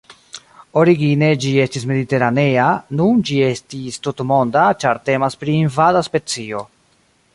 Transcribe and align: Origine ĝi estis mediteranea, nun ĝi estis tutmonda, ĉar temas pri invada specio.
Origine 0.83 1.27
ĝi 1.43 1.51
estis 1.65 1.85
mediteranea, 1.91 2.65
nun 3.01 3.21
ĝi 3.31 3.37
estis 3.49 4.03
tutmonda, 4.07 4.65
ĉar 4.85 5.01
temas 5.11 5.39
pri 5.45 5.59
invada 5.67 6.03
specio. 6.09 6.65